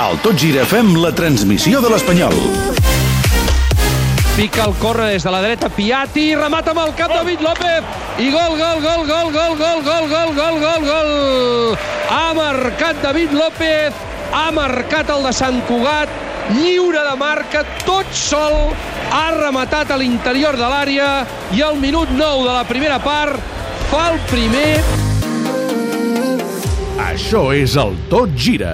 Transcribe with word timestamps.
Al 0.00 0.16
Tot 0.24 0.38
Gira 0.40 0.62
fem 0.64 0.94
la 0.96 1.10
transmissió 1.12 1.82
de 1.84 1.90
l'Espanyol. 1.92 2.32
Pica 4.32 4.62
el 4.64 4.72
corre 4.80 5.10
des 5.10 5.26
de 5.26 5.32
la 5.34 5.42
dreta, 5.44 5.68
Piatti, 5.76 6.22
remata 6.38 6.72
amb 6.72 6.80
el 6.86 6.94
cap 6.96 7.12
David 7.12 7.42
López, 7.44 7.90
i 8.16 8.30
gol, 8.32 8.56
gol, 8.56 8.80
gol, 8.80 9.02
gol, 9.04 9.28
gol, 9.34 9.58
gol, 9.58 9.82
gol, 9.84 10.06
gol, 10.08 10.32
gol, 10.38 10.56
gol, 10.62 10.86
gol! 10.86 11.76
Ha 12.08 12.32
marcat 12.38 13.02
David 13.02 13.34
López, 13.36 14.00
ha 14.32 14.46
marcat 14.56 15.12
el 15.12 15.28
de 15.28 15.34
Sant 15.36 15.60
Cugat, 15.68 16.16
lliure 16.54 17.04
de 17.04 17.14
marca, 17.20 17.66
tot 17.84 18.08
sol, 18.16 18.72
ha 19.12 19.26
rematat 19.36 19.92
a 19.92 20.00
l'interior 20.00 20.56
de 20.56 20.64
l'àrea 20.64 21.10
i 21.52 21.60
al 21.66 21.76
minut 21.76 22.08
9 22.16 22.48
de 22.48 22.56
la 22.56 22.64
primera 22.64 22.96
part 23.04 23.36
fa 23.92 24.08
el 24.14 24.18
primer. 24.32 24.80
Això 27.10 27.50
és 27.52 27.76
el 27.76 28.00
Tot 28.08 28.32
Gira. 28.32 28.72